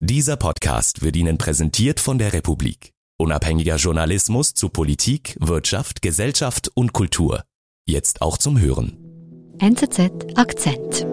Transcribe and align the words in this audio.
Dieser 0.00 0.36
Podcast 0.36 1.02
wird 1.02 1.16
Ihnen 1.16 1.38
präsentiert 1.38 1.98
von 1.98 2.18
der 2.18 2.32
Republik. 2.32 2.92
Unabhängiger 3.18 3.74
Journalismus 3.74 4.54
zu 4.54 4.68
Politik, 4.68 5.36
Wirtschaft, 5.40 6.02
Gesellschaft 6.02 6.70
und 6.72 6.92
Kultur. 6.92 7.42
Jetzt 7.84 8.22
auch 8.22 8.38
zum 8.38 8.60
Hören. 8.60 8.96
NZZ 9.58 10.12
Akzent. 10.36 11.04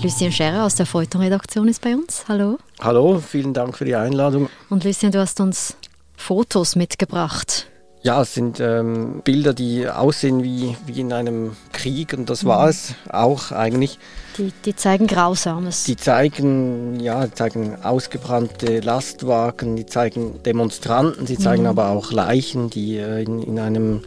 Lucien 0.00 0.30
Scherer 0.30 0.64
aus 0.64 0.76
der 0.76 0.86
Feuilleton-Redaktion 0.86 1.66
ist 1.66 1.82
bei 1.82 1.96
uns. 1.96 2.26
Hallo. 2.28 2.58
Hallo, 2.78 3.18
vielen 3.18 3.54
Dank 3.54 3.76
für 3.76 3.86
die 3.86 3.96
Einladung. 3.96 4.48
Und 4.70 4.84
Lucien, 4.84 5.10
du 5.10 5.18
hast 5.18 5.40
uns 5.40 5.76
Fotos 6.16 6.76
mitgebracht. 6.76 7.71
Ja, 8.04 8.22
es 8.22 8.34
sind 8.34 8.58
ähm, 8.58 9.22
Bilder, 9.22 9.54
die 9.54 9.88
aussehen 9.88 10.42
wie, 10.42 10.76
wie 10.86 11.00
in 11.00 11.12
einem 11.12 11.56
Krieg 11.72 12.14
und 12.14 12.28
das 12.28 12.44
war 12.44 12.68
es 12.68 12.94
auch 13.08 13.52
eigentlich. 13.52 13.98
Die, 14.38 14.52
die 14.64 14.74
zeigen 14.74 15.06
Grausames. 15.06 15.84
Die 15.84 15.96
zeigen, 15.96 16.98
ja, 16.98 17.32
zeigen 17.32 17.76
ausgebrannte 17.80 18.80
Lastwagen, 18.80 19.76
die 19.76 19.86
zeigen 19.86 20.42
Demonstranten, 20.42 21.28
sie 21.28 21.38
zeigen 21.38 21.62
mhm. 21.62 21.68
aber 21.68 21.90
auch 21.90 22.10
Leichen, 22.10 22.70
die 22.70 22.96
äh, 22.96 23.22
in, 23.22 23.40
in 23.40 23.60
einem 23.60 24.00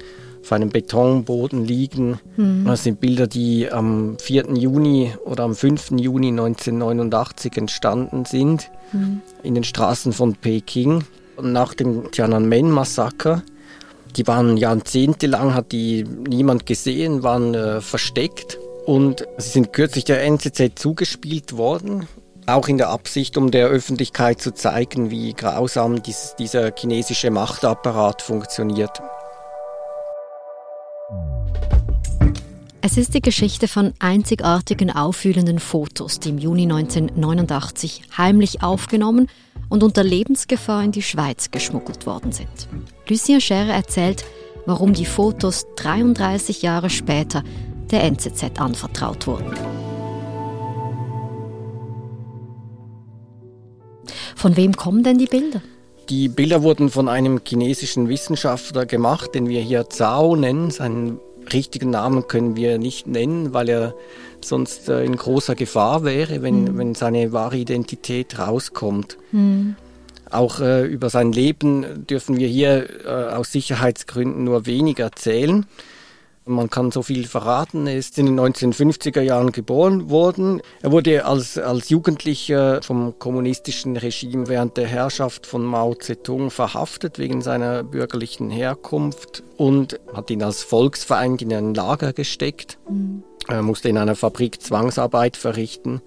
auf 0.45 0.51
einem 0.51 0.69
Betonboden 0.69 1.65
liegen. 1.65 2.19
Mhm. 2.35 2.65
Das 2.65 2.83
sind 2.83 2.99
Bilder, 2.99 3.25
die 3.25 3.71
am 3.71 4.17
4. 4.19 4.53
Juni 4.53 5.11
oder 5.23 5.43
am 5.43 5.55
5. 5.55 5.91
Juni 5.97 6.27
1989 6.27 7.57
entstanden 7.57 8.25
sind 8.25 8.69
mhm. 8.91 9.21
in 9.41 9.55
den 9.55 9.63
Straßen 9.63 10.13
von 10.13 10.35
Peking. 10.35 11.03
Nach 11.41 11.73
dem 11.73 12.11
Tiananmen-Massaker, 12.11 13.41
die 14.15 14.27
waren 14.27 14.57
jahrzehntelang, 14.57 15.53
hat 15.53 15.71
die 15.71 16.03
niemand 16.03 16.65
gesehen, 16.65 17.23
waren 17.23 17.53
äh, 17.53 17.81
versteckt. 17.81 18.57
Und 18.85 19.27
sie 19.37 19.49
sind 19.49 19.73
kürzlich 19.73 20.05
der 20.05 20.23
NZZ 20.23 20.71
zugespielt 20.75 21.57
worden, 21.57 22.07
auch 22.45 22.67
in 22.67 22.77
der 22.77 22.89
Absicht, 22.89 23.35
um 23.37 23.49
der 23.49 23.67
Öffentlichkeit 23.67 24.39
zu 24.39 24.53
zeigen, 24.53 25.09
wie 25.09 25.33
grausam 25.33 26.03
dies, 26.03 26.35
dieser 26.37 26.71
chinesische 26.75 27.31
Machtapparat 27.31 28.21
funktioniert. 28.21 29.01
Es 32.87 32.97
ist 32.97 33.15
die 33.15 33.21
Geschichte 33.21 33.67
von 33.67 33.95
einzigartigen, 33.97 34.91
auffühlenden 34.91 35.57
Fotos, 35.57 36.19
die 36.19 36.29
im 36.29 36.37
Juni 36.37 36.71
1989 36.71 38.03
heimlich 38.15 38.61
aufgenommen 38.61 39.27
und 39.69 39.81
unter 39.81 40.03
Lebensgefahr 40.03 40.83
in 40.83 40.91
die 40.91 41.01
Schweiz 41.01 41.49
geschmuggelt 41.49 42.05
worden 42.05 42.31
sind. 42.31 42.69
Lucien 43.07 43.41
Scherer 43.41 43.73
erzählt, 43.73 44.23
warum 44.67 44.93
die 44.93 45.07
Fotos 45.07 45.65
33 45.77 46.61
Jahre 46.61 46.91
später 46.91 47.43
der 47.89 48.03
NZZ 48.03 48.59
anvertraut 48.59 49.25
wurden. 49.25 49.51
Von 54.35 54.55
wem 54.57 54.73
kommen 54.73 55.01
denn 55.01 55.17
die 55.17 55.25
Bilder? 55.25 55.63
Die 56.09 56.27
Bilder 56.27 56.61
wurden 56.61 56.91
von 56.91 57.09
einem 57.09 57.41
chinesischen 57.43 58.09
Wissenschaftler 58.09 58.85
gemacht, 58.85 59.33
den 59.33 59.49
wir 59.49 59.61
hier 59.61 59.89
Zhao 59.89 60.35
nennen. 60.35 60.69
Seinen 60.69 61.19
richtigen 61.53 61.89
Namen 61.89 62.27
können 62.27 62.55
wir 62.55 62.77
nicht 62.77 63.07
nennen, 63.07 63.53
weil 63.53 63.69
er 63.69 63.93
sonst 64.41 64.89
äh, 64.89 65.03
in 65.03 65.15
großer 65.15 65.55
Gefahr 65.55 66.03
wäre, 66.03 66.41
wenn, 66.41 66.63
mhm. 66.63 66.77
wenn 66.77 66.95
seine 66.95 67.31
wahre 67.31 67.57
Identität 67.57 68.37
rauskommt. 68.39 69.17
Mhm. 69.31 69.75
Auch 70.29 70.59
äh, 70.59 70.85
über 70.85 71.09
sein 71.09 71.31
Leben 71.31 72.05
dürfen 72.07 72.37
wir 72.37 72.47
hier 72.47 72.87
äh, 73.05 73.33
aus 73.33 73.51
Sicherheitsgründen 73.51 74.43
nur 74.43 74.65
wenig 74.65 74.99
erzählen. 74.99 75.65
Man 76.47 76.69
kann 76.69 76.91
so 76.91 77.01
viel 77.01 77.25
verraten. 77.25 77.87
Er 77.87 77.97
ist 77.97 78.19
in 78.19 78.27
den 78.27 78.39
1950er 78.39 79.21
Jahren 79.21 79.51
geboren 79.51 80.11
worden. 80.11 80.61
Er 80.83 80.91
wurde 80.91 81.25
als, 81.25 81.57
als 81.57 81.89
Jugendlicher 81.89 82.83
vom 82.83 83.17
kommunistischen 83.17 83.97
Regime 83.97 84.47
während 84.47 84.77
der 84.77 84.85
Herrschaft 84.85 85.47
von 85.47 85.63
Mao 85.63 85.95
Zedong 85.95 86.51
verhaftet 86.51 87.17
wegen 87.17 87.41
seiner 87.41 87.83
bürgerlichen 87.83 88.51
Herkunft 88.51 89.41
und 89.57 89.99
hat 90.13 90.29
ihn 90.29 90.43
als 90.43 90.61
Volksfeind 90.61 91.41
in 91.41 91.51
ein 91.51 91.73
Lager 91.73 92.13
gesteckt. 92.13 92.77
Mhm. 92.87 93.23
Er 93.47 93.63
musste 93.63 93.89
in 93.89 93.97
einer 93.97 94.15
Fabrik 94.15 94.61
Zwangsarbeit 94.61 95.37
verrichten, 95.37 96.01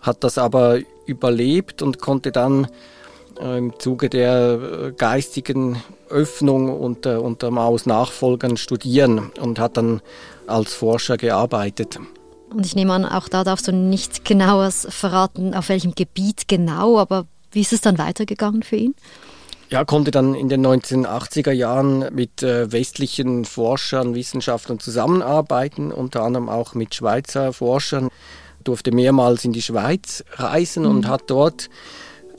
hat 0.00 0.24
das 0.24 0.38
aber 0.38 0.78
überlebt 1.06 1.82
und 1.82 2.00
konnte 2.00 2.32
dann 2.32 2.66
im 3.40 3.78
Zuge 3.78 4.08
der 4.08 4.60
äh, 4.60 4.92
geistigen 4.92 5.82
Öffnung 6.08 6.68
unter, 6.68 7.22
unter 7.22 7.50
Maos 7.50 7.86
Nachfolgern 7.86 8.56
studieren 8.56 9.30
und 9.40 9.58
hat 9.58 9.76
dann 9.76 10.00
als 10.46 10.74
Forscher 10.74 11.16
gearbeitet. 11.16 11.98
Und 12.50 12.64
ich 12.64 12.74
nehme 12.76 12.92
an, 12.92 13.04
auch 13.04 13.28
da 13.28 13.44
darfst 13.44 13.68
du 13.68 13.72
nichts 13.72 14.22
genaues 14.24 14.86
verraten, 14.88 15.54
auf 15.54 15.68
welchem 15.68 15.94
Gebiet 15.94 16.48
genau, 16.48 16.98
aber 16.98 17.26
wie 17.50 17.60
ist 17.60 17.72
es 17.72 17.80
dann 17.80 17.98
weitergegangen 17.98 18.62
für 18.62 18.76
ihn? 18.76 18.94
Ja, 19.68 19.84
konnte 19.84 20.12
dann 20.12 20.34
in 20.34 20.48
den 20.48 20.64
1980er 20.64 21.50
Jahren 21.50 22.14
mit 22.14 22.42
äh, 22.42 22.70
westlichen 22.70 23.44
Forschern, 23.44 24.14
Wissenschaftlern 24.14 24.78
zusammenarbeiten, 24.78 25.90
unter 25.90 26.22
anderem 26.22 26.48
auch 26.48 26.74
mit 26.74 26.94
Schweizer 26.94 27.52
Forschern, 27.52 28.10
durfte 28.62 28.92
mehrmals 28.92 29.44
in 29.44 29.52
die 29.52 29.62
Schweiz 29.62 30.24
reisen 30.34 30.84
mhm. 30.84 30.90
und 30.90 31.08
hat 31.08 31.24
dort 31.26 31.68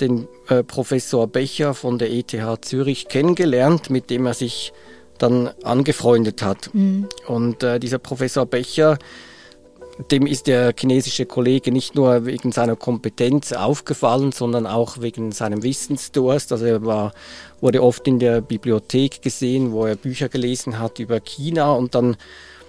den 0.01 0.27
äh, 0.47 0.63
Professor 0.63 1.27
Becher 1.27 1.73
von 1.73 1.97
der 1.97 2.11
ETH 2.11 2.35
Zürich 2.61 3.07
kennengelernt, 3.07 3.89
mit 3.89 4.09
dem 4.09 4.25
er 4.25 4.33
sich 4.33 4.73
dann 5.17 5.49
angefreundet 5.63 6.41
hat. 6.41 6.69
Mhm. 6.73 7.07
Und 7.27 7.63
äh, 7.63 7.79
dieser 7.79 7.99
Professor 7.99 8.45
Becher, 8.45 8.97
dem 10.11 10.27
ist 10.27 10.47
der 10.47 10.73
chinesische 10.77 11.25
Kollege 11.25 11.71
nicht 11.71 11.95
nur 11.95 12.25
wegen 12.25 12.51
seiner 12.51 12.75
Kompetenz 12.75 13.51
aufgefallen, 13.51 14.31
sondern 14.31 14.67
auch 14.67 15.01
wegen 15.01 15.31
seinem 15.31 15.63
Wissensdurst. 15.63 16.51
Also 16.51 16.65
er 16.65 16.85
war, 16.85 17.13
wurde 17.61 17.81
oft 17.81 18.07
in 18.07 18.19
der 18.19 18.41
Bibliothek 18.41 19.21
gesehen, 19.21 19.71
wo 19.71 19.85
er 19.85 19.95
Bücher 19.95 20.29
gelesen 20.29 20.79
hat 20.79 20.99
über 20.99 21.19
China 21.19 21.71
und 21.71 21.95
dann 21.95 22.15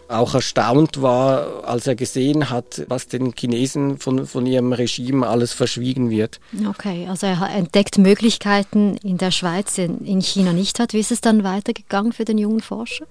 auch 0.09 0.35
erstaunt 0.35 1.03
war, 1.03 1.65
als 1.65 1.87
er 1.87 1.95
gesehen 1.95 2.51
hat, 2.51 2.85
was 2.89 3.09
den 3.09 3.35
Chinesen 3.39 3.99
von, 3.99 4.27
von 4.27 4.47
ihrem 4.47 4.73
Regime 4.73 5.27
alles 5.27 5.53
verschwiegen 5.53 6.11
wird. 6.11 6.41
Okay, 6.69 7.07
also 7.09 7.27
er 7.27 7.49
entdeckt 7.51 7.99
Möglichkeiten 7.99 8.97
in 9.03 9.19
der 9.19 9.31
Schweiz, 9.31 9.79
in 9.79 10.21
China 10.21 10.53
nicht 10.53 10.81
hat. 10.81 10.95
Wie 10.95 11.01
ist 11.01 11.13
es 11.13 11.21
dann 11.21 11.45
weitergegangen 11.45 12.13
für 12.13 12.25
den 12.25 12.39
jungen 12.39 12.61
Forscher? 12.61 13.07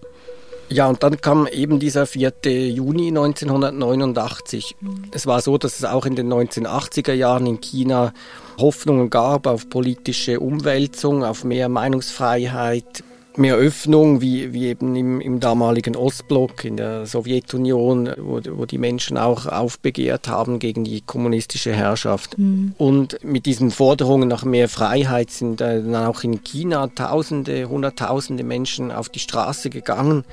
Ja, 0.69 0.87
und 0.87 1.01
dann 1.01 1.21
kam 1.21 1.47
eben 1.47 1.79
dieser 1.79 2.05
4. 2.05 2.33
Juni 2.69 3.07
1989. 3.07 4.75
Mhm. 4.81 5.03
Es 5.11 5.25
war 5.25 5.41
so, 5.41 5.57
dass 5.57 5.79
es 5.79 5.85
auch 5.85 6.05
in 6.05 6.15
den 6.15 6.31
1980er 6.31 7.13
Jahren 7.13 7.47
in 7.47 7.61
China 7.61 8.13
Hoffnungen 8.59 9.09
gab 9.09 9.47
auf 9.47 9.69
politische 9.69 10.39
Umwälzung, 10.39 11.23
auf 11.23 11.43
mehr 11.43 11.69
Meinungsfreiheit, 11.69 13.03
mehr 13.37 13.55
Öffnung, 13.55 14.21
wie, 14.21 14.53
wie 14.53 14.67
eben 14.67 14.95
im, 14.95 15.21
im 15.21 15.39
damaligen 15.39 15.95
Ostblock, 15.95 16.65
in 16.65 16.77
der 16.77 17.05
Sowjetunion, 17.05 18.11
wo, 18.17 18.39
wo 18.51 18.65
die 18.65 18.77
Menschen 18.77 19.17
auch 19.17 19.45
aufbegehrt 19.45 20.27
haben 20.27 20.59
gegen 20.59 20.83
die 20.83 21.01
kommunistische 21.01 21.73
Herrschaft. 21.73 22.37
Mhm. 22.37 22.73
Und 22.77 23.23
mit 23.23 23.45
diesen 23.45 23.71
Forderungen 23.71 24.27
nach 24.27 24.43
mehr 24.43 24.69
Freiheit 24.69 25.31
sind 25.31 25.61
äh, 25.61 25.81
dann 25.81 26.05
auch 26.05 26.23
in 26.23 26.43
China 26.43 26.87
Tausende, 26.87 27.69
Hunderttausende 27.69 28.43
Menschen 28.43 28.91
auf 28.91 29.09
die 29.09 29.19
Straße 29.19 29.69
gegangen 29.69 30.23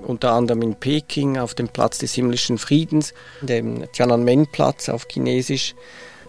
unter 0.00 0.32
anderem 0.32 0.62
in 0.62 0.74
Peking 0.74 1.38
auf 1.38 1.54
dem 1.54 1.68
Platz 1.68 1.98
des 1.98 2.14
himmlischen 2.14 2.58
Friedens, 2.58 3.14
dem 3.40 3.90
Tiananmen-Platz 3.92 4.88
auf 4.88 5.06
Chinesisch, 5.08 5.74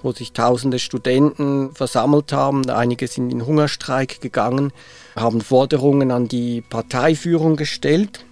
wo 0.07 0.13
sich 0.13 0.31
tausende 0.31 0.79
Studenten 0.79 1.73
versammelt 1.73 2.31
haben. 2.31 2.69
Einige 2.69 3.07
sind 3.07 3.29
in 3.29 3.45
Hungerstreik 3.45 4.22
gegangen 4.22 4.72
haben 5.18 5.41
Forderungen 5.41 6.12
an 6.12 6.28
die 6.28 6.62
Parteiführung 6.62 7.56
gestellt 7.56 8.23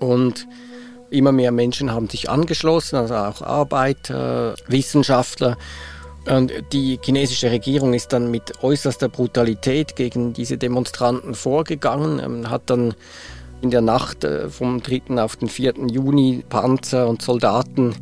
und 0.00 0.48
immer 1.10 1.32
mehr 1.32 1.52
Menschen 1.52 1.92
haben 1.92 2.08
sich 2.08 2.30
angeschlossen, 2.30 2.96
also 2.96 3.14
auch 3.14 3.42
Arbeiter, 3.42 4.56
Wissenschaftler. 4.66 5.56
Und 6.26 6.52
die 6.72 6.98
chinesische 7.04 7.50
Regierung 7.50 7.92
ist 7.92 8.12
dann 8.12 8.30
mit 8.30 8.64
äußerster 8.64 9.10
Brutalität 9.10 9.94
gegen 9.94 10.32
diese 10.32 10.56
Demonstranten 10.56 11.34
vorgegangen, 11.34 12.18
ähm, 12.18 12.50
hat 12.50 12.70
dann 12.70 12.94
in 13.60 13.70
der 13.70 13.82
Nacht 13.82 14.24
äh, 14.24 14.48
vom 14.48 14.82
3. 14.82 15.22
auf 15.22 15.36
den 15.36 15.48
4. 15.48 15.74
Juni 15.90 16.42
Panzer 16.48 17.06
und 17.06 17.20
Soldaten 17.20 17.94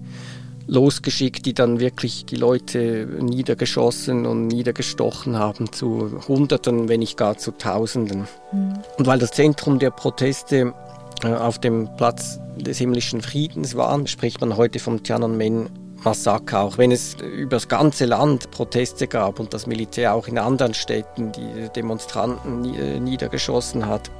losgeschickt, 0.66 1.46
die 1.46 1.54
dann 1.54 1.80
wirklich 1.80 2.24
die 2.24 2.36
Leute 2.36 3.06
niedergeschossen 3.20 4.26
und 4.26 4.48
niedergestochen 4.48 5.38
haben 5.38 5.72
zu 5.72 6.20
Hunderten, 6.28 6.88
wenn 6.88 7.00
nicht 7.00 7.16
gar 7.16 7.36
zu 7.36 7.52
Tausenden. 7.52 8.28
Mhm. 8.52 8.78
Und 8.98 9.06
weil 9.06 9.18
das 9.18 9.32
Zentrum 9.32 9.78
der 9.78 9.90
Proteste 9.90 10.74
äh, 11.22 11.28
auf 11.28 11.58
dem 11.58 11.88
Platz 11.96 12.40
des 12.56 12.78
himmlischen 12.78 13.22
Friedens 13.22 13.76
war, 13.76 14.06
spricht 14.06 14.40
man 14.40 14.56
heute 14.56 14.78
vom 14.78 15.02
Tiananmen 15.02 15.68
Massaker, 16.04 16.62
auch 16.62 16.78
wenn 16.78 16.90
es 16.90 17.16
über 17.20 17.56
das 17.56 17.68
ganze 17.68 18.06
Land 18.06 18.50
Proteste 18.50 19.06
gab 19.06 19.38
und 19.38 19.54
das 19.54 19.66
Militär 19.66 20.14
auch 20.14 20.26
in 20.26 20.38
anderen 20.38 20.74
Städten 20.74 21.30
die 21.32 21.68
Demonstranten 21.76 22.62
niedergeschossen 23.04 23.86
hat. 23.86 24.10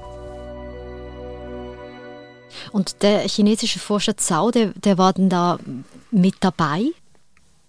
Und 2.73 3.03
der 3.03 3.21
chinesische 3.29 3.79
Forscher 3.79 4.17
Zhao, 4.17 4.51
der, 4.51 4.73
der 4.75 4.99
war 4.99 5.13
denn 5.13 5.29
da 5.29 5.59
mit 6.11 6.37
dabei? 6.41 6.85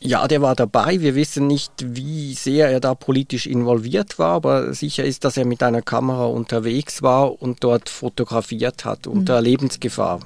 Ja, 0.05 0.27
der 0.27 0.41
war 0.41 0.53
dabei. 0.53 0.99
Wir 0.99 1.15
wissen 1.15 1.47
nicht, 1.47 1.71
wie 1.79 2.33
sehr 2.33 2.69
er 2.69 2.81
da 2.81 2.93
politisch 2.93 3.47
involviert 3.47 4.19
war, 4.19 4.31
aber 4.31 4.73
sicher 4.73 5.05
ist, 5.05 5.23
dass 5.23 5.37
er 5.37 5.45
mit 5.45 5.63
einer 5.63 5.81
Kamera 5.81 6.25
unterwegs 6.25 7.01
war 7.01 7.41
und 7.41 7.63
dort 7.63 7.87
fotografiert 7.87 8.83
hat 8.83 9.07
unter 9.07 9.39
mhm. 9.39 9.45
Lebensgefahr. 9.45 10.19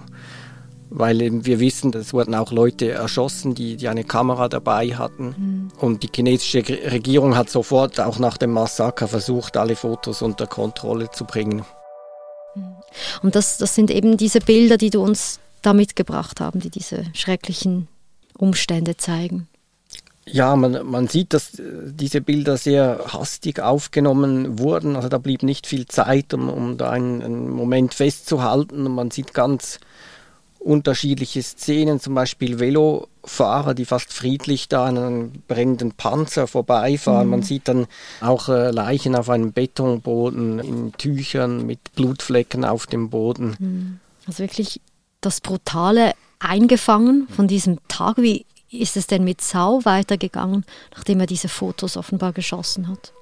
Weil 0.89 1.45
wir 1.45 1.59
wissen, 1.59 1.94
es 1.94 2.12
wurden 2.12 2.33
auch 2.33 2.51
Leute 2.51 2.89
erschossen, 2.89 3.54
die, 3.54 3.75
die 3.75 3.88
eine 3.88 4.04
Kamera 4.04 4.50
dabei 4.50 4.95
hatten. 4.95 5.36
Mhm. 5.38 5.71
Und 5.80 6.01
die 6.01 6.09
chinesische 6.13 6.63
Regierung 6.92 7.36
hat 7.36 7.51
sofort 7.51 8.00
auch 8.00 8.18
nach 8.18 8.38
dem 8.38 8.54
Massaker 8.54 9.07
versucht, 9.07 9.57
alle 9.57 9.75
Fotos 9.75 10.24
unter 10.24 10.48
Kontrolle 10.48 11.12
zu 11.12 11.25
bringen. 11.25 11.63
Und 13.22 13.36
das, 13.36 13.57
das 13.57 13.75
sind 13.75 13.92
eben 13.92 14.18
diese 14.18 14.39
Bilder, 14.39 14.78
die 14.78 14.89
du 14.89 15.01
uns 15.01 15.39
da 15.62 15.74
mitgebracht 15.74 16.39
haben, 16.39 16.60
die 16.60 16.69
diese 16.69 17.06
schrecklichen 17.13 17.88
Umstände 18.38 18.98
zeigen. 18.98 19.48
Ja, 20.30 20.56
man, 20.57 20.86
man 20.86 21.07
sieht, 21.07 21.34
dass 21.34 21.57
äh, 21.57 21.63
diese 21.86 22.19
Bilder 22.19 22.57
sehr 22.57 23.06
hastig 23.07 23.62
aufgenommen 23.62 24.60
wurden. 24.60 24.95
Also 24.95 25.07
da 25.07 25.18
blieb 25.19 25.42
nicht 25.42 25.68
viel 25.68 25.86
Zeit, 25.86 26.34
um, 26.34 26.50
um 26.50 26.78
da 26.78 26.89
einen, 26.89 27.22
einen 27.22 27.50
Moment 27.50 27.94
festzuhalten. 27.94 28.86
Und 28.86 28.94
man 28.94 29.10
sieht 29.10 29.33
ganz 29.33 29.80
unterschiedliche 30.68 31.42
Szenen, 31.42 32.00
zum 32.00 32.14
Beispiel 32.14 32.60
Velofahrer, 32.60 33.74
die 33.74 33.86
fast 33.86 34.12
friedlich 34.12 34.68
da 34.68 34.86
an 34.86 34.98
einem 34.98 35.31
brennenden 35.48 35.94
Panzer 35.94 36.48
vorbeifahren. 36.48 37.28
Mhm. 37.28 37.31
Man 37.31 37.42
sieht 37.42 37.68
dann 37.68 37.88
auch 38.19 38.50
äh, 38.50 38.72
Leichen 38.72 39.16
auf 39.16 39.30
einem 39.30 39.54
Betonboden 39.54 40.60
in 40.60 40.94
Tüchern 40.94 41.66
mit 41.66 41.80
Blutflecken 41.96 42.66
auf 42.66 42.86
dem 42.86 43.10
Boden. 43.10 43.56
Mhm. 43.60 44.00
Also 44.28 44.40
wirklich 44.40 44.81
das 45.22 45.40
Brutale 45.40 46.14
eingefangen 46.40 47.28
von 47.30 47.48
diesem 47.48 47.80
Tag. 47.88 48.18
Wie 48.18 48.46
ist 48.69 48.98
es 48.98 49.08
denn 49.08 49.24
mit 49.24 49.42
Sau 49.42 49.86
weitergegangen, 49.86 50.66
nachdem 50.96 51.22
er 51.22 51.28
diese 51.28 51.48
Fotos 51.48 51.96
offenbar 51.96 52.34
geschossen 52.34 52.90
hat? 52.90 53.14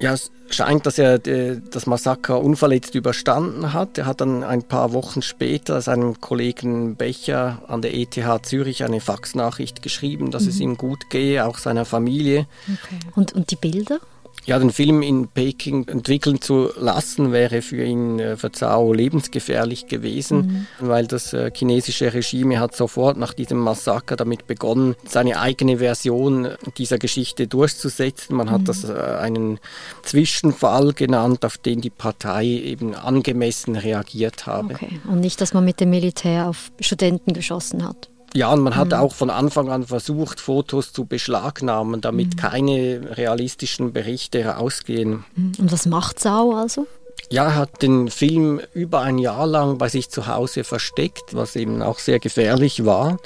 Ja, 0.00 0.14
es 0.14 0.30
scheint, 0.48 0.86
dass 0.86 0.98
er 0.98 1.24
äh, 1.26 1.60
das 1.70 1.86
Massaker 1.86 2.40
unverletzt 2.40 2.94
überstanden 2.94 3.72
hat. 3.72 3.98
Er 3.98 4.06
hat 4.06 4.20
dann 4.22 4.42
ein 4.42 4.62
paar 4.62 4.92
Wochen 4.92 5.20
später 5.20 5.80
seinem 5.82 6.20
Kollegen 6.20 6.96
Becher 6.96 7.62
an 7.68 7.82
der 7.82 7.94
ETH 7.94 8.18
Zürich 8.42 8.82
eine 8.82 9.00
Faxnachricht 9.00 9.82
geschrieben, 9.82 10.30
dass 10.30 10.44
mhm. 10.44 10.48
es 10.48 10.60
ihm 10.60 10.76
gut 10.76 11.10
gehe, 11.10 11.44
auch 11.44 11.58
seiner 11.58 11.84
Familie. 11.84 12.46
Okay. 12.64 12.98
Und, 13.14 13.32
und 13.34 13.50
die 13.50 13.56
Bilder? 13.56 14.00
Ja, 14.46 14.58
den 14.58 14.70
Film 14.70 15.02
in 15.02 15.28
Peking 15.28 15.86
entwickeln 15.88 16.40
zu 16.40 16.70
lassen, 16.78 17.32
wäre 17.32 17.62
für 17.62 17.84
ihn 17.84 18.18
äh, 18.18 18.36
für 18.36 18.50
Zhao 18.52 18.92
lebensgefährlich 18.92 19.86
gewesen, 19.86 20.66
mhm. 20.80 20.88
weil 20.88 21.06
das 21.06 21.32
äh, 21.32 21.50
chinesische 21.54 22.12
Regime 22.12 22.58
hat 22.58 22.74
sofort 22.74 23.16
nach 23.16 23.34
diesem 23.34 23.58
Massaker 23.58 24.16
damit 24.16 24.46
begonnen, 24.46 24.96
seine 25.06 25.40
eigene 25.40 25.78
Version 25.78 26.48
dieser 26.78 26.98
Geschichte 26.98 27.46
durchzusetzen. 27.46 28.36
Man 28.36 28.50
hat 28.50 28.62
mhm. 28.62 28.64
das 28.66 28.84
äh, 28.84 28.92
einen 28.92 29.58
Zwischenfall 30.02 30.92
genannt, 30.92 31.44
auf 31.44 31.58
den 31.58 31.80
die 31.80 31.90
Partei 31.90 32.46
eben 32.46 32.94
angemessen 32.94 33.76
reagiert 33.76 34.46
habe. 34.46 34.74
Okay. 34.74 35.00
Und 35.08 35.20
nicht, 35.20 35.40
dass 35.40 35.54
man 35.54 35.64
mit 35.64 35.80
dem 35.80 35.90
Militär 35.90 36.48
auf 36.48 36.72
Studenten 36.80 37.32
geschossen 37.32 37.86
hat. 37.86 38.09
Ja, 38.34 38.52
und 38.52 38.60
man 38.60 38.76
hat 38.76 38.88
mhm. 38.88 38.94
auch 38.94 39.14
von 39.14 39.30
Anfang 39.30 39.70
an 39.70 39.84
versucht, 39.84 40.40
Fotos 40.40 40.92
zu 40.92 41.04
beschlagnahmen, 41.04 42.00
damit 42.00 42.34
mhm. 42.34 42.36
keine 42.36 43.16
realistischen 43.16 43.92
Berichte 43.92 44.42
herausgehen. 44.42 45.24
Mhm. 45.34 45.52
Und 45.58 45.72
was 45.72 45.86
macht 45.86 46.20
Sau 46.20 46.54
also? 46.54 46.86
Ja, 47.28 47.44
er 47.44 47.56
hat 47.56 47.82
den 47.82 48.08
Film 48.08 48.60
über 48.72 49.00
ein 49.00 49.18
Jahr 49.18 49.46
lang 49.46 49.78
bei 49.78 49.88
sich 49.88 50.10
zu 50.10 50.26
Hause 50.26 50.64
versteckt, 50.64 51.34
was 51.34 51.56
eben 51.56 51.82
auch 51.82 51.98
sehr 51.98 52.18
gefährlich 52.18 52.84
war. 52.84 53.18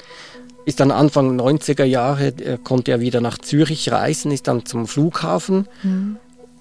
Ist 0.65 0.79
dann 0.79 0.89
Anfang 0.89 1.39
90er 1.39 1.85
Jahre, 1.85 2.27
äh, 2.27 2.57
konnte 2.63 2.91
er 2.91 2.99
wieder 2.99 3.21
nach 3.21 3.37
Zürich 3.37 3.91
reisen, 3.91 4.31
ist 4.31 4.47
dann 4.47 4.65
zum 4.65 4.87
Flughafen 4.87 5.67
mhm. 5.83 6.17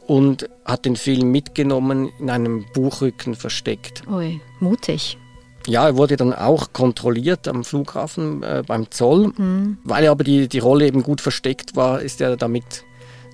und 0.07 0.51
hat 0.67 0.85
den 0.85 0.97
Film 0.97 1.33
mitgenommen, 1.33 2.11
in 2.21 2.29
einem 2.29 2.67
Buchrücken 2.75 3.35
versteckt. 3.35 4.03
Ui, 4.07 4.41
mutig. 4.61 5.17
Ja, 5.67 5.87
er 5.87 5.97
wurde 5.97 6.17
dann 6.17 6.35
auch 6.35 6.73
kontrolliert 6.73 7.49
am 7.49 7.65
Flughafen 7.65 8.43
äh, 8.43 8.63
beim 8.67 8.91
Zoll. 8.91 9.33
Mhm. 9.37 9.79
Weil 9.85 10.05
er 10.05 10.11
aber 10.11 10.25
die, 10.25 10.49
die 10.49 10.59
Rolle 10.59 10.87
eben 10.87 11.03
gut 11.03 11.21
versteckt 11.21 11.77
war, 11.77 12.01
ist 12.01 12.21
er 12.21 12.37
damit 12.37 12.85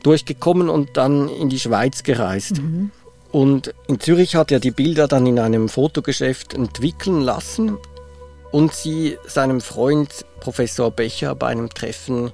durchgekommen 0.03 0.69
und 0.69 0.97
dann 0.97 1.29
in 1.29 1.49
die 1.49 1.59
Schweiz 1.59 2.03
gereist. 2.03 2.63
Mhm. 2.63 2.91
Und 3.33 3.75
in 3.87 4.01
Zürich 4.01 4.35
hat 4.35 4.51
er 4.51 4.61
die 4.61 4.71
Bilder 4.71 5.07
dann 5.07 5.27
in 5.27 5.39
einem 5.39 5.69
Fotogeschäft 5.69 6.55
entwickeln 6.55 7.21
lassen 7.21 7.77
und 8.51 8.75
sie 8.75 9.19
seinem 9.27 9.61
Freund 9.61 10.25
Professor 10.41 10.91
Becher 10.91 11.35
bei 11.35 11.49
einem 11.49 11.71
Treffen 11.71 12.33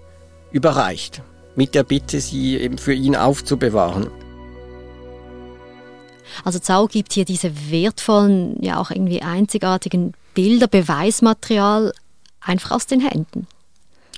überreicht, 0.52 1.22
mit 1.54 1.74
der 1.74 1.82
Bitte, 1.82 2.20
sie 2.20 2.56
eben 2.56 2.78
für 2.78 2.94
ihn 2.94 3.16
aufzubewahren. 3.16 4.10
Also 6.44 6.58
Zau 6.58 6.86
gibt 6.86 7.12
hier 7.12 7.24
diese 7.24 7.70
wertvollen, 7.70 8.62
ja 8.62 8.78
auch 8.78 8.90
irgendwie 8.90 9.22
einzigartigen 9.22 10.14
Bilder, 10.34 10.68
Beweismaterial 10.68 11.92
einfach 12.40 12.72
aus 12.72 12.86
den 12.86 13.00
Händen. 13.00 13.46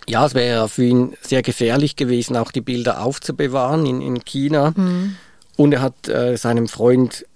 Ja, 0.08 0.24
es 0.24 0.34
wäre 0.34 0.68
für 0.68 0.84
ihn 0.84 1.14
sehr 1.20 1.42
gefährlich 1.42 1.96
gewesen, 1.96 2.36
auch 2.36 2.50
die 2.50 2.62
Bilder 2.62 3.02
aufzubewahren 3.02 3.84
in, 3.84 4.00
in 4.00 4.24
China. 4.24 4.72
Mhm. 4.74 5.16
Und 5.56 5.72
er 5.72 5.82
hat 5.82 6.08
äh, 6.08 6.36
seinem 6.36 6.66
Freund 6.66 7.26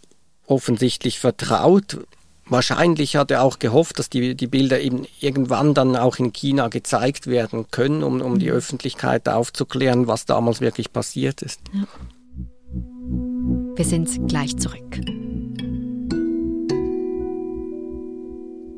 offensichtlich 0.46 1.18
vertraut. 1.18 1.98
Wahrscheinlich 2.46 3.16
hat 3.16 3.30
er 3.30 3.42
auch 3.42 3.58
gehofft, 3.58 3.98
dass 3.98 4.08
die, 4.10 4.34
die 4.34 4.46
Bilder 4.46 4.80
eben 4.80 5.06
irgendwann 5.20 5.74
dann 5.74 5.96
auch 5.96 6.16
in 6.16 6.32
China 6.32 6.68
gezeigt 6.68 7.26
werden 7.26 7.66
können, 7.70 8.02
um, 8.02 8.20
um 8.20 8.38
die 8.38 8.50
mhm. 8.50 8.56
Öffentlichkeit 8.56 9.28
aufzuklären, 9.28 10.06
was 10.06 10.24
damals 10.24 10.60
wirklich 10.60 10.92
passiert 10.92 11.42
ist. 11.42 11.60
Ja. 11.72 11.84
Wir 13.74 13.86
sind 13.86 14.28
gleich 14.28 14.54
zurück. 14.58 15.00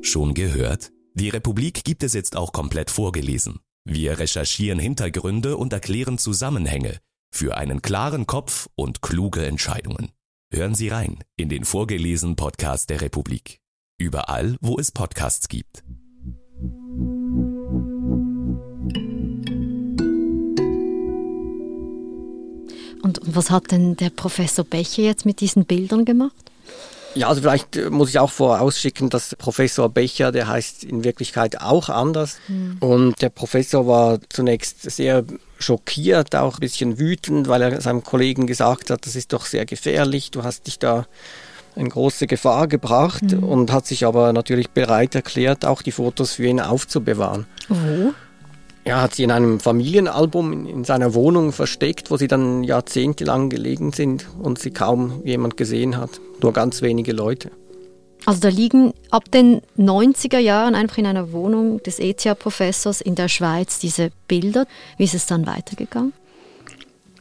Schon 0.02 0.34
gehört? 0.34 0.92
Die 1.14 1.30
Republik 1.30 1.82
gibt 1.82 2.04
es 2.04 2.12
jetzt 2.12 2.36
auch 2.36 2.52
komplett 2.52 2.92
vorgelesen. 2.92 3.58
Wir 3.84 4.20
recherchieren 4.20 4.78
Hintergründe 4.78 5.56
und 5.56 5.72
erklären 5.72 6.16
Zusammenhänge 6.18 7.00
für 7.32 7.56
einen 7.56 7.82
klaren 7.82 8.28
Kopf 8.28 8.68
und 8.76 9.02
kluge 9.02 9.44
Entscheidungen. 9.44 10.12
Hören 10.52 10.76
Sie 10.76 10.90
rein 10.90 11.24
in 11.36 11.48
den 11.48 11.64
vorgelesenen 11.64 12.36
Podcast 12.36 12.88
der 12.88 13.00
Republik. 13.00 13.58
Überall, 13.98 14.56
wo 14.60 14.78
es 14.78 14.92
Podcasts 14.92 15.48
gibt. 15.48 15.82
Und 23.04 23.20
was 23.22 23.50
hat 23.50 23.70
denn 23.70 23.96
der 23.96 24.08
Professor 24.08 24.64
Becher 24.64 25.02
jetzt 25.02 25.26
mit 25.26 25.40
diesen 25.40 25.66
Bildern 25.66 26.06
gemacht? 26.06 26.32
Ja, 27.14 27.28
also 27.28 27.42
vielleicht 27.42 27.76
äh, 27.76 27.90
muss 27.90 28.08
ich 28.08 28.18
auch 28.18 28.30
vorausschicken, 28.30 29.10
dass 29.10 29.36
Professor 29.36 29.90
Becher, 29.90 30.32
der 30.32 30.48
heißt 30.48 30.84
in 30.84 31.04
Wirklichkeit 31.04 31.60
auch 31.60 31.90
anders. 31.90 32.38
Mhm. 32.48 32.78
Und 32.80 33.20
der 33.20 33.28
Professor 33.28 33.86
war 33.86 34.18
zunächst 34.30 34.90
sehr 34.90 35.22
schockiert, 35.58 36.34
auch 36.34 36.54
ein 36.54 36.60
bisschen 36.60 36.98
wütend, 36.98 37.46
weil 37.46 37.60
er 37.60 37.80
seinem 37.82 38.02
Kollegen 38.02 38.46
gesagt 38.46 38.88
hat, 38.88 39.04
das 39.04 39.16
ist 39.16 39.34
doch 39.34 39.44
sehr 39.44 39.66
gefährlich, 39.66 40.30
du 40.30 40.42
hast 40.42 40.66
dich 40.66 40.78
da 40.78 41.06
in 41.76 41.90
große 41.90 42.26
Gefahr 42.26 42.68
gebracht 42.68 43.32
mhm. 43.32 43.44
und 43.44 43.70
hat 43.70 43.86
sich 43.86 44.06
aber 44.06 44.32
natürlich 44.32 44.70
bereit 44.70 45.14
erklärt, 45.14 45.66
auch 45.66 45.82
die 45.82 45.92
Fotos 45.92 46.32
für 46.32 46.46
ihn 46.46 46.60
aufzubewahren. 46.60 47.44
Wo? 47.68 48.14
Er 48.84 49.00
hat 49.00 49.14
sie 49.14 49.22
in 49.22 49.30
einem 49.30 49.60
Familienalbum 49.60 50.52
in, 50.52 50.66
in, 50.66 50.84
seiner 50.84 51.14
Wohnung 51.14 51.52
versteckt, 51.52 52.10
wo 52.10 52.18
sie 52.18 52.28
dann 52.28 52.62
jahrzehntelang 52.62 53.48
gelegen 53.48 53.92
sind 53.92 54.26
und 54.42 54.58
sie 54.58 54.72
kaum 54.72 55.22
jemand 55.24 55.56
gesehen 55.56 55.96
hat. 55.96 56.20
Nur 56.42 56.52
ganz 56.52 56.82
wenige 56.82 57.12
Leute. 57.12 57.50
Also 58.26 58.40
da 58.40 58.48
liegen 58.48 58.92
ab 59.10 59.30
den 59.30 59.62
90er 59.78 60.38
Jahren 60.38 60.74
einfach 60.74 60.98
in 60.98 61.06
einer 61.06 61.32
Wohnung 61.32 61.82
des 61.82 61.98
ETH-Professors 61.98 63.00
in 63.00 63.14
der 63.14 63.28
Schweiz 63.28 63.78
diese 63.78 64.10
Bilder. 64.28 64.66
Wie 64.98 65.04
ist 65.04 65.14
es 65.14 65.26
dann 65.26 65.46
weitergegangen? 65.46 66.12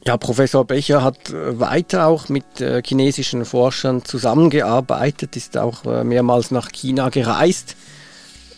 Ja, 0.05 0.17
Professor 0.17 0.65
Becher 0.65 1.01
hat 1.01 1.29
äh, 1.29 1.59
weiter 1.59 2.07
auch 2.07 2.27
mit 2.27 2.59
äh, 2.59 2.81
chinesischen 2.85 3.45
Forschern 3.45 4.03
zusammengearbeitet, 4.03 5.37
ist 5.37 5.57
auch 5.57 5.85
äh, 5.85 6.03
mehrmals 6.03 6.51
nach 6.51 6.73
China 6.73 7.07
gereist 7.07 7.77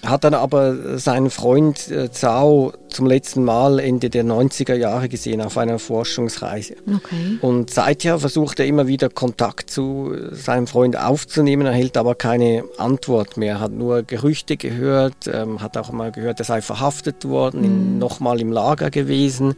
hat 0.06 0.24
dann 0.24 0.34
aber 0.34 0.98
seinen 0.98 1.30
Freund 1.30 1.90
äh, 1.90 2.12
Zhao 2.12 2.74
zum 2.88 3.08
letzten 3.08 3.44
Mal 3.44 3.80
Ende 3.80 4.10
der 4.10 4.24
90er 4.24 4.76
Jahre 4.76 5.10
gesehen 5.10 5.42
auf 5.42 5.58
einer 5.58 5.80
Forschungsreise. 5.80 6.76
Okay. 6.88 7.38
Und 7.42 7.70
seither 7.70 8.20
versucht 8.20 8.60
er 8.60 8.66
immer 8.66 8.88
wieder 8.88 9.10
Kontakt 9.10 9.70
zu 9.70 10.14
seinem 10.32 10.68
Freund 10.68 10.98
aufzunehmen, 10.98 11.68
erhält 11.68 11.98
aber 11.98 12.16
keine 12.16 12.64
Antwort 12.78 13.38
mehr, 13.38 13.60
hat 13.60 13.72
nur 13.72 14.04
Gerüchte 14.04 14.58
gehört, 14.58 15.28
ähm, 15.32 15.62
hat 15.62 15.78
auch 15.78 15.92
mal 15.92 16.12
gehört, 16.12 16.40
er 16.40 16.46
sei 16.46 16.62
verhaftet 16.62 17.26
worden, 17.26 17.94
mhm. 17.94 18.00
nochmal 18.00 18.40
im 18.40 18.52
Lager 18.52 18.90
gewesen, 18.90 19.56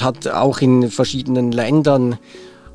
hat 0.00 0.28
auch 0.28 0.60
in 0.60 0.90
verschiedenen 0.90 1.52
Ländern 1.52 2.18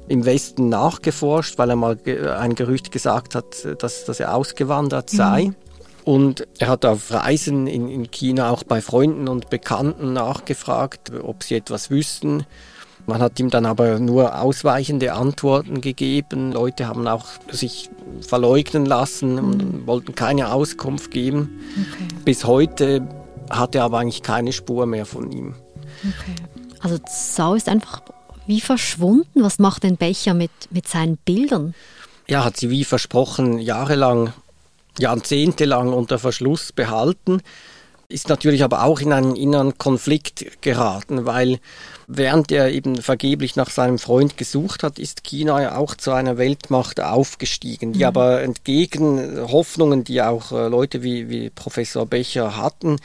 im 0.08 0.26
Westen 0.26 0.68
nachgeforscht, 0.68 1.58
weil 1.58 1.70
er 1.70 1.76
mal 1.78 1.98
ein 2.38 2.56
Gerücht 2.56 2.92
gesagt 2.92 3.34
hat, 3.36 3.66
dass, 3.80 4.04
dass 4.04 4.20
er 4.20 4.36
ausgewandert 4.36 5.10
sei. 5.10 5.46
Mhm. 5.46 5.56
Und 6.04 6.48
er 6.58 6.68
hat 6.68 6.86
auf 6.86 7.12
Reisen 7.12 7.68
in, 7.68 7.88
in 7.88 8.12
China 8.12 8.50
auch 8.50 8.64
bei 8.64 8.82
Freunden 8.82 9.28
und 9.28 9.50
Bekannten 9.50 10.14
nachgefragt, 10.14 11.12
ob 11.22 11.44
sie 11.44 11.56
etwas 11.56 11.90
wüssten. 11.90 12.46
Man 13.08 13.22
hat 13.22 13.40
ihm 13.40 13.50
dann 13.50 13.66
aber 13.66 14.00
nur 14.00 14.40
ausweichende 14.40 15.14
Antworten 15.14 15.82
gegeben. 15.82 16.52
Leute 16.52 16.88
haben 16.88 17.08
auch 17.08 17.26
sich 17.50 17.90
verleugnen 18.22 18.86
lassen 18.86 19.40
und 19.40 19.58
mhm. 19.58 19.88
wollten 19.88 20.16
keine 20.16 20.52
Auskunft 20.52 21.12
geben. 21.12 21.62
Okay. 21.72 22.16
Bis 22.26 22.46
heute 22.46 23.08
hat 23.50 23.76
er 23.76 23.84
aber 23.84 24.00
eigentlich 24.00 24.24
keine 24.24 24.54
Spur 24.54 24.86
mehr 24.86 25.06
von 25.06 25.32
ihm. 25.32 25.56
Okay. 26.00 26.36
Also 26.80 27.00
Sau 27.08 27.54
ist 27.54 27.70
einfach 27.70 28.02
wie 28.48 28.62
verschwunden. 28.62 29.44
Was 29.44 29.60
macht 29.60 29.84
denn 29.84 29.98
Becher 29.98 30.34
mit, 30.34 30.52
mit 30.70 30.88
seinen 30.88 31.18
Bildern? 31.18 31.74
Ja, 32.28 32.44
hat 32.44 32.58
sie 32.58 32.70
wie 32.70 32.86
versprochen 32.86 33.60
jahrelang, 33.60 34.34
jahrzehntelang 35.00 35.94
unter 35.94 36.20
Verschluss 36.20 36.72
behalten 36.72 37.42
ist 38.12 38.30
natürlich 38.30 38.64
aber 38.64 38.84
auch 38.84 39.00
in 39.00 39.14
einen 39.14 39.36
inneren 39.36 39.78
Konflikt 39.78 40.62
geraten, 40.62 41.26
weil 41.26 41.60
während 42.08 42.52
er 42.52 42.72
eben 42.72 42.98
vergeblich 42.98 43.56
nach 43.56 43.70
seinem 43.70 44.00
Freund 44.00 44.38
gesucht 44.38 44.84
hat, 44.84 45.00
ist 45.00 45.24
China 45.24 45.62
ja 45.62 45.78
auch 45.78 45.96
zu 45.96 46.12
einer 46.12 46.38
Weltmacht 46.38 47.00
aufgestiegen, 47.00 47.94
die 47.94 48.00
mhm. 48.00 48.06
aber 48.06 48.42
entgegen 48.42 49.40
Hoffnungen, 49.50 50.04
die 50.04 50.22
auch 50.22 50.52
äh, 50.52 50.68
Leute 50.68 51.04
wie, 51.04 51.30
wie 51.30 51.50
Professor 51.50 52.06
Becher 52.06 52.58
hatten, 52.58 52.98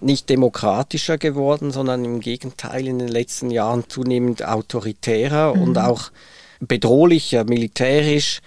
nicht 0.00 0.28
demokratischer 0.28 1.18
geworden, 1.18 1.70
sondern 1.70 2.04
im 2.04 2.20
Gegenteil 2.20 2.86
in 2.86 2.98
den 2.98 3.08
letzten 3.08 3.50
Jahren 3.50 3.84
zunehmend 3.88 4.44
autoritärer 4.44 5.54
mhm. 5.54 5.62
und 5.62 5.78
auch 5.78 6.10
bedrohlicher, 6.60 7.44
militärisch. 7.44 8.40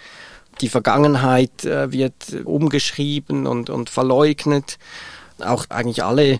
Die 0.60 0.70
Vergangenheit 0.70 1.65
äh, 1.65 1.91
wird 1.91 2.13
umgeschrieben 2.46 3.48
und, 3.48 3.70
und 3.70 3.89
verleugnet 3.89 4.77
auch 5.39 5.65
eigentlich 5.70 6.03
alle 6.03 6.39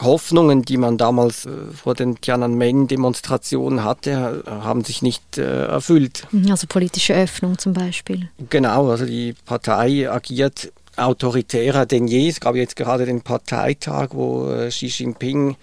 Hoffnungen, 0.00 0.62
die 0.62 0.76
man 0.76 0.98
damals 0.98 1.46
äh, 1.46 1.50
vor 1.74 1.94
den 1.94 2.20
Tiananmen-Demonstrationen 2.20 3.82
hatte, 3.82 4.44
haben 4.46 4.84
sich 4.84 5.00
nicht 5.02 5.38
äh, 5.38 5.66
erfüllt. 5.66 6.26
Also 6.48 6.66
politische 6.66 7.14
Öffnung 7.14 7.58
zum 7.58 7.72
Beispiel. 7.72 8.28
Genau, 8.50 8.90
also 8.90 9.06
die 9.06 9.34
Partei 9.44 10.10
agiert 10.10 10.72
autoritärer 10.96 11.86
denn 11.86 12.06
je. 12.06 12.28
Es 12.28 12.40
gab 12.40 12.54
jetzt 12.54 12.76
gerade 12.76 13.04
den 13.04 13.22
Parteitag, 13.22 14.08
wo 14.12 14.50
Xi 14.68 14.86
Jinping 14.86 15.56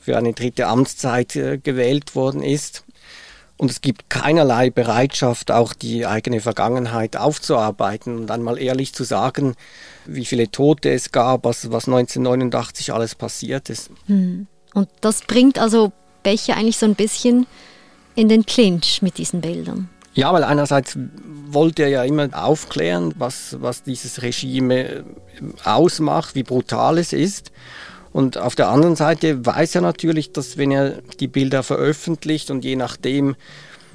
für 0.00 0.18
eine 0.18 0.34
dritte 0.34 0.66
Amtszeit 0.66 1.32
gewählt 1.62 2.14
worden 2.14 2.42
ist. 2.42 2.84
Und 3.56 3.70
es 3.70 3.80
gibt 3.80 4.10
keinerlei 4.10 4.70
Bereitschaft, 4.70 5.52
auch 5.52 5.74
die 5.74 6.06
eigene 6.06 6.40
Vergangenheit 6.40 7.16
aufzuarbeiten 7.16 8.18
und 8.18 8.30
einmal 8.30 8.58
ehrlich 8.58 8.94
zu 8.94 9.04
sagen, 9.04 9.54
wie 10.06 10.24
viele 10.24 10.50
Tote 10.50 10.90
es 10.90 11.12
gab, 11.12 11.44
was, 11.44 11.70
was 11.70 11.86
1989 11.86 12.92
alles 12.92 13.14
passiert 13.14 13.70
ist. 13.70 13.90
Hm. 14.06 14.48
Und 14.74 14.88
das 15.00 15.22
bringt 15.22 15.58
also 15.58 15.92
Becher 16.24 16.56
eigentlich 16.56 16.78
so 16.78 16.86
ein 16.86 16.96
bisschen 16.96 17.46
in 18.16 18.28
den 18.28 18.44
Clinch 18.44 19.02
mit 19.02 19.18
diesen 19.18 19.40
Bildern. 19.40 19.88
Ja, 20.14 20.32
weil 20.32 20.44
einerseits 20.44 20.96
wollte 21.48 21.82
er 21.84 21.88
ja 21.88 22.04
immer 22.04 22.28
aufklären, 22.32 23.14
was, 23.18 23.56
was 23.60 23.82
dieses 23.82 24.22
Regime 24.22 25.04
ausmacht, 25.64 26.34
wie 26.34 26.44
brutal 26.44 26.98
es 26.98 27.12
ist. 27.12 27.50
Und 28.14 28.38
auf 28.38 28.54
der 28.54 28.68
anderen 28.68 28.94
Seite 28.94 29.44
weiß 29.44 29.74
er 29.74 29.80
natürlich, 29.80 30.30
dass 30.30 30.56
wenn 30.56 30.70
er 30.70 31.02
die 31.18 31.26
Bilder 31.26 31.64
veröffentlicht 31.64 32.48
und 32.52 32.64
je 32.64 32.76
nachdem, 32.76 33.34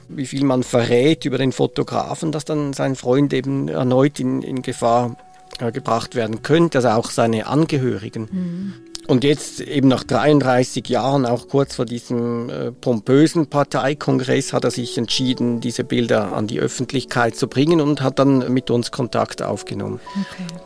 wie 0.09 0.25
viel 0.25 0.43
man 0.43 0.63
verrät 0.63 1.23
über 1.23 1.37
den 1.37 1.53
Fotografen, 1.53 2.33
dass 2.33 2.43
dann 2.43 2.73
sein 2.73 2.97
Freund 2.97 3.33
eben 3.33 3.69
erneut 3.69 4.19
in, 4.19 4.41
in 4.41 4.61
Gefahr 4.61 5.15
äh, 5.59 5.71
gebracht 5.71 6.15
werden 6.15 6.43
könnte, 6.43 6.79
also 6.79 6.89
auch 6.89 7.11
seine 7.11 7.47
Angehörigen. 7.47 8.27
Mhm. 8.29 8.73
Und 9.07 9.23
jetzt 9.23 9.61
eben 9.61 9.87
nach 9.87 10.03
33 10.03 10.89
Jahren, 10.89 11.25
auch 11.25 11.47
kurz 11.47 11.75
vor 11.75 11.85
diesem 11.85 12.49
äh, 12.49 12.71
pompösen 12.73 13.47
Parteikongress, 13.47 14.51
hat 14.51 14.65
er 14.65 14.71
sich 14.71 14.97
entschieden, 14.97 15.61
diese 15.61 15.85
Bilder 15.85 16.33
an 16.33 16.45
die 16.45 16.59
Öffentlichkeit 16.59 17.37
zu 17.37 17.47
bringen 17.47 17.79
und 17.79 18.01
hat 18.01 18.19
dann 18.19 18.51
mit 18.51 18.69
uns 18.69 18.91
Kontakt 18.91 19.41
aufgenommen. 19.41 20.01
Okay. 20.11 20.59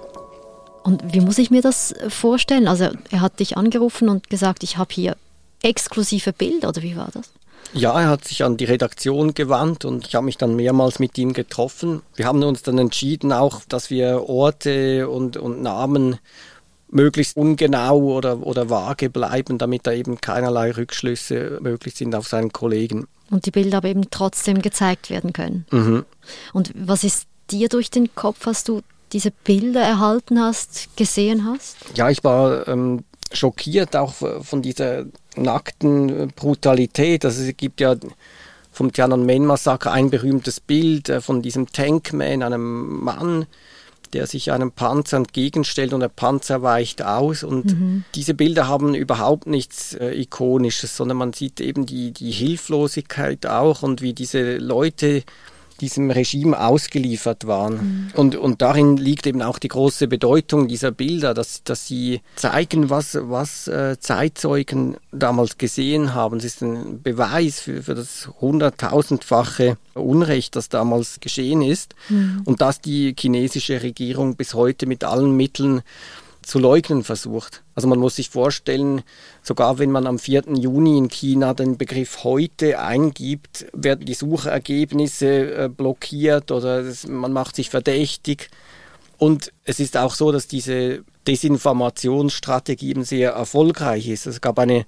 Und 0.84 1.14
wie 1.14 1.22
muss 1.22 1.38
ich 1.38 1.50
mir 1.50 1.62
das 1.62 1.96
vorstellen? 2.10 2.68
Also 2.68 2.90
er 3.10 3.22
hat 3.22 3.40
dich 3.40 3.58
angerufen 3.58 4.10
und 4.10 4.30
gesagt, 4.30 4.64
ich 4.64 4.78
habe 4.78 4.94
hier 4.94 5.16
exklusive 5.62 6.34
Bilder 6.34 6.70
oder 6.70 6.82
wie 6.82 6.96
war 6.96 7.10
das? 7.14 7.32
Ja, 7.74 8.00
er 8.00 8.10
hat 8.10 8.26
sich 8.26 8.44
an 8.44 8.58
die 8.58 8.66
Redaktion 8.66 9.34
gewandt 9.34 9.86
und 9.86 10.08
ich 10.08 10.16
habe 10.16 10.26
mich 10.26 10.38
dann 10.38 10.56
mehrmals 10.56 11.00
mit 11.00 11.18
ihm 11.18 11.34
getroffen. 11.34 12.02
Wir 12.16 12.28
haben 12.28 12.44
uns 12.44 12.62
dann 12.62 12.78
entschieden 12.78 13.32
auch, 13.32 13.62
dass 13.68 13.90
wir 13.90 14.30
Orte 14.30 15.10
und, 15.10 15.38
und 15.38 15.62
Namen 15.62 16.20
möglichst 16.90 17.36
ungenau 17.36 17.98
oder, 17.98 18.46
oder 18.46 18.70
vage 18.70 19.10
bleiben, 19.10 19.58
damit 19.58 19.88
da 19.88 19.92
eben 19.92 20.22
keinerlei 20.22 20.72
Rückschlüsse 20.72 21.58
möglich 21.62 21.96
sind 21.96 22.14
auf 22.14 22.28
seinen 22.28 22.54
Kollegen. 22.54 23.08
Und 23.32 23.48
die 23.48 23.52
Bilder 23.52 23.78
aber 23.78 23.88
eben 23.88 24.12
trotzdem 24.12 24.62
gezeigt 24.62 25.10
werden 25.10 25.34
können. 25.34 25.66
Mhm. 25.72 26.06
Und 26.52 26.72
was 26.76 27.04
ist 27.04 27.26
dir 27.50 27.70
durch 27.70 27.90
den 27.90 28.14
Kopf, 28.14 28.46
als 28.46 28.64
du 28.64 28.82
diese 29.14 29.32
Bilder 29.32 29.82
erhalten 29.82 30.40
hast, 30.40 30.96
gesehen 30.98 31.46
hast? 31.46 31.78
Ja, 31.96 32.10
ich 32.10 32.24
war 32.24 32.68
ähm, 32.68 33.04
schockiert 33.32 33.96
auch 33.96 34.14
von 34.14 34.62
dieser 34.62 35.06
nackten 35.36 36.30
Brutalität. 36.36 37.26
Also 37.26 37.44
es 37.44 37.58
gibt 37.58 37.80
ja 37.80 37.96
vom 38.72 38.92
Tiananmen-Massaker 38.92 39.92
ein 39.92 40.10
berühmtes 40.10 40.60
Bild 40.60 41.10
äh, 41.10 41.22
von 41.22 41.42
diesem 41.42 41.72
Tankman, 41.72 42.44
einem 42.44 43.04
Mann, 43.04 43.46
der 44.14 44.28
sich 44.28 44.52
einem 44.52 44.72
Panzer 44.72 45.18
entgegenstellt 45.18 45.94
und 45.94 46.02
der 46.02 46.10
Panzer 46.10 46.62
weicht 46.62 47.04
aus. 47.04 47.44
Und 47.44 47.66
mhm. 47.66 48.04
diese 48.16 48.34
Bilder 48.34 48.68
haben 48.68 48.96
überhaupt 48.96 49.48
nichts 49.48 49.94
äh, 49.94 50.12
Ikonisches, 50.20 50.98
sondern 50.98 51.18
man 51.18 51.34
sieht 51.34 51.60
eben 51.62 51.86
die, 51.86 52.12
die 52.12 52.32
Hilflosigkeit 52.32 53.46
auch 53.46 53.84
und 53.84 54.02
wie 54.02 54.14
diese 54.14 54.58
Leute 54.58 55.24
diesem 55.76 56.12
Regime 56.12 56.60
ausgeliefert 56.60 57.48
waren. 57.48 57.74
Mhm. 57.74 58.12
Und, 58.16 58.36
und 58.36 58.62
darin 58.62 58.98
liegt 58.98 59.28
eben 59.28 59.42
auch 59.42 59.60
die 59.60 59.68
große 59.68 60.08
Bedeutung 60.08 60.68
dieser 60.68 60.92
Bilder, 60.92 61.34
dass, 61.34 61.64
dass 61.64 61.88
sie 61.88 62.22
zeigen, 62.36 62.90
was, 62.90 63.18
was 63.20 63.68
äh, 63.68 63.98
Zeitzeugen 64.00 64.98
damals 65.12 65.58
gesehen 65.58 66.14
haben. 66.14 66.38
Es 66.38 66.46
ist 66.46 66.62
ein 66.62 67.02
Beweis 67.02 67.60
für, 67.60 67.84
für 67.84 67.96
das 67.96 68.30
hunderttausendfache 68.42 69.78
Unrecht, 69.94 70.56
das 70.56 70.70
damals 70.70 71.20
geschehen 71.20 71.62
ist 71.62 71.96
mhm. 72.10 72.42
und 72.46 72.62
dass 72.62 72.82
die 72.82 73.16
chinesische 73.18 73.82
Regierung 73.84 74.36
bis 74.36 74.54
heute 74.54 74.86
mit 74.86 75.04
allen 75.04 75.36
Mitteln 75.36 75.82
zu 76.44 76.60
leugnen 76.60 77.04
versucht. 77.04 77.64
Also 77.76 77.88
man 77.88 78.00
muss 78.00 78.16
sich 78.18 78.30
vorstellen, 78.30 79.02
sogar 79.42 79.80
wenn 79.80 79.92
man 79.92 80.08
am 80.08 80.20
4. 80.20 80.44
Juni 80.56 80.98
in 80.98 81.10
China 81.10 81.54
den 81.54 81.78
Begriff 81.78 82.24
heute 82.24 82.80
eingibt, 82.80 83.66
werden 83.74 84.06
die 84.06 84.14
Suchergebnisse 84.14 85.28
äh, 85.28 85.70
blockiert 85.70 86.52
oder 86.52 86.84
man 87.08 87.34
macht 87.34 87.56
sich 87.56 87.70
verdächtig. 87.70 88.50
Und 89.18 89.52
es 89.64 89.80
ist 89.80 89.98
auch 89.98 90.16
so, 90.16 90.32
dass 90.32 90.48
diese 90.48 91.04
Desinformationsstrategie 91.28 92.90
eben 92.90 93.04
sehr 93.04 93.32
erfolgreich 93.32 94.08
ist. 94.08 94.26
Es 94.26 94.42
gab 94.42 94.60
eine 94.60 94.86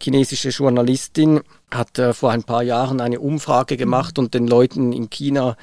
chinesische 0.00 0.50
Journalistin, 0.50 1.40
hat 1.70 1.98
äh, 1.98 2.12
vor 2.12 2.30
ein 2.30 2.44
paar 2.44 2.62
Jahren 2.62 3.00
eine 3.00 3.20
Umfrage 3.20 3.76
gemacht 3.76 4.18
und 4.18 4.34
den 4.34 4.46
Leuten 4.46 4.92
in 4.92 5.10
China 5.10 5.56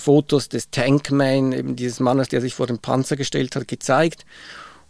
Fotos 0.00 0.48
des 0.48 0.70
Tankman, 0.70 1.52
eben 1.52 1.76
dieses 1.76 2.00
Mannes, 2.00 2.28
der 2.28 2.40
sich 2.40 2.54
vor 2.54 2.66
den 2.66 2.78
Panzer 2.78 3.16
gestellt 3.16 3.54
hat, 3.54 3.68
gezeigt. 3.68 4.24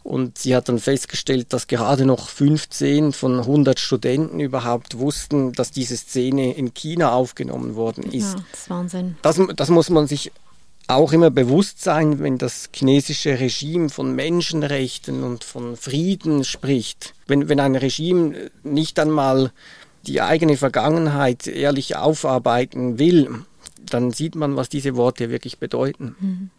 Und 0.02 0.38
sie 0.38 0.56
hat 0.56 0.68
dann 0.68 0.78
festgestellt, 0.78 1.52
dass 1.52 1.66
gerade 1.66 2.06
noch 2.06 2.28
15 2.28 3.12
von 3.12 3.38
100 3.38 3.78
Studenten 3.78 4.40
überhaupt 4.40 4.98
wussten, 4.98 5.52
dass 5.52 5.70
diese 5.70 5.96
Szene 5.96 6.54
in 6.54 6.72
China 6.72 7.12
aufgenommen 7.12 7.74
worden 7.74 8.04
ist. 8.04 8.34
Ja, 8.34 8.44
das 8.50 8.60
ist 8.60 8.70
Wahnsinn. 8.70 9.16
Das, 9.22 9.40
das 9.56 9.68
muss 9.68 9.90
man 9.90 10.06
sich 10.06 10.32
auch 10.88 11.12
immer 11.12 11.30
bewusst 11.30 11.82
sein, 11.82 12.18
wenn 12.18 12.38
das 12.38 12.70
chinesische 12.74 13.38
Regime 13.38 13.90
von 13.90 14.14
Menschenrechten 14.14 15.22
und 15.22 15.44
von 15.44 15.76
Frieden 15.76 16.44
spricht. 16.44 17.14
Wenn, 17.26 17.48
wenn 17.48 17.60
ein 17.60 17.76
Regime 17.76 18.50
nicht 18.64 18.98
einmal 18.98 19.52
die 20.06 20.20
eigene 20.20 20.56
Vergangenheit 20.56 21.46
ehrlich 21.46 21.96
aufarbeiten 21.96 22.98
will, 22.98 23.44
dann 23.88 24.10
sieht 24.12 24.34
man, 24.34 24.56
was 24.56 24.68
diese 24.68 24.96
Worte 24.96 25.30
wirklich 25.30 25.58
bedeuten. 25.58 26.16
Mhm. 26.18 26.50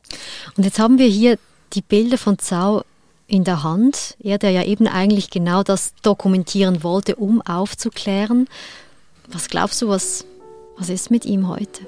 Und 0.56 0.64
jetzt 0.64 0.80
haben 0.80 0.98
wir 0.98 1.08
hier 1.08 1.38
die 1.74 1.82
Bilder 1.82 2.18
von 2.18 2.38
Zhao 2.38 2.84
in 3.32 3.46
der 3.46 3.64
Hand. 3.64 4.18
Er, 4.20 4.38
der 4.38 4.52
ja 4.52 4.64
eben 4.64 4.88
eigentlich 4.88 5.30
genau 5.30 5.64
das 5.64 5.94
dokumentieren 6.02 6.84
wollte, 6.84 7.16
um 7.16 7.42
aufzuklären. 7.42 8.48
Was 9.30 9.48
glaubst 9.48 9.82
du, 9.82 9.88
was, 9.88 10.26
was 10.78 10.90
ist 10.90 11.10
mit 11.10 11.26
ihm 11.26 11.48
heute? 11.48 11.88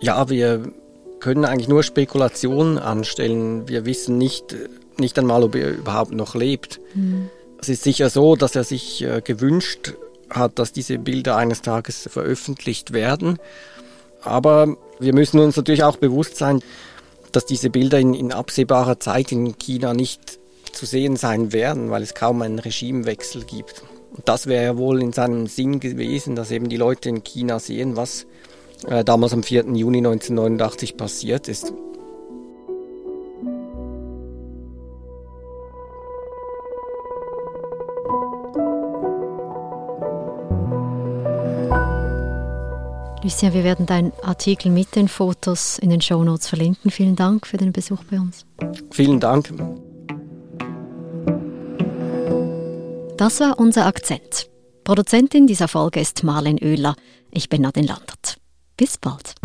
Ja, 0.00 0.30
wir 0.30 0.72
können 1.20 1.44
eigentlich 1.44 1.68
nur 1.68 1.82
Spekulationen 1.82 2.78
anstellen. 2.78 3.68
Wir 3.68 3.84
wissen 3.84 4.16
nicht, 4.16 4.56
nicht 4.96 5.18
einmal, 5.18 5.42
ob 5.42 5.54
er 5.54 5.70
überhaupt 5.70 6.12
noch 6.12 6.34
lebt. 6.34 6.80
Mhm. 6.94 7.28
Es 7.60 7.68
ist 7.68 7.82
sicher 7.82 8.08
so, 8.08 8.36
dass 8.36 8.56
er 8.56 8.64
sich 8.64 9.02
äh, 9.02 9.20
gewünscht 9.22 9.92
hat, 10.30 10.58
dass 10.58 10.72
diese 10.72 10.96
Bilder 10.98 11.36
eines 11.36 11.60
Tages 11.60 12.08
veröffentlicht 12.10 12.94
werden. 12.94 13.38
Aber 14.22 14.76
wir 14.98 15.12
müssen 15.12 15.40
uns 15.40 15.58
natürlich 15.58 15.82
auch 15.82 15.96
bewusst 15.96 16.36
sein, 16.36 16.62
dass 17.32 17.46
diese 17.46 17.70
Bilder 17.70 17.98
in, 17.98 18.14
in 18.14 18.32
absehbarer 18.32 19.00
Zeit 19.00 19.32
in 19.32 19.56
China 19.58 19.94
nicht 19.94 20.38
zu 20.72 20.86
sehen 20.86 21.16
sein 21.16 21.52
werden, 21.52 21.90
weil 21.90 22.02
es 22.02 22.14
kaum 22.14 22.42
einen 22.42 22.58
Regimewechsel 22.58 23.44
gibt. 23.44 23.82
Und 24.16 24.28
das 24.28 24.46
wäre 24.46 24.64
ja 24.64 24.76
wohl 24.76 25.02
in 25.02 25.12
seinem 25.12 25.46
Sinn 25.46 25.80
gewesen, 25.80 26.34
dass 26.34 26.50
eben 26.50 26.68
die 26.68 26.76
Leute 26.76 27.08
in 27.08 27.22
China 27.24 27.58
sehen, 27.58 27.96
was 27.96 28.26
äh, 28.86 29.04
damals 29.04 29.32
am 29.32 29.42
4. 29.42 29.64
Juni 29.74 29.98
1989 29.98 30.96
passiert 30.96 31.48
ist. 31.48 31.72
Lucien, 43.30 43.54
wir 43.54 43.62
werden 43.62 43.86
deinen 43.86 44.12
Artikel 44.24 44.72
mit 44.72 44.96
den 44.96 45.06
Fotos 45.06 45.78
in 45.78 45.88
den 45.88 46.00
Show 46.00 46.24
Notes 46.24 46.48
verlinken. 46.48 46.90
Vielen 46.90 47.14
Dank 47.14 47.46
für 47.46 47.58
den 47.58 47.70
Besuch 47.70 48.02
bei 48.10 48.18
uns. 48.18 48.44
Vielen 48.90 49.20
Dank. 49.20 49.54
Das 53.16 53.38
war 53.38 53.60
unser 53.60 53.86
Akzent. 53.86 54.50
Produzentin 54.82 55.46
dieser 55.46 55.68
Folge 55.68 56.00
ist 56.00 56.24
Marlen 56.24 56.58
Oehler. 56.60 56.96
Ich 57.30 57.48
bin 57.48 57.62
Nadine 57.62 57.86
Landert. 57.86 58.38
Bis 58.76 58.98
bald. 58.98 59.39